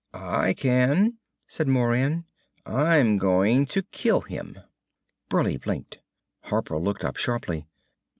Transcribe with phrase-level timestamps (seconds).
[0.15, 2.25] "I can," said Moran.
[2.65, 4.57] "I'm going to kill him."
[5.29, 5.99] Burleigh blinked.
[6.45, 7.67] Harper looked up sharply.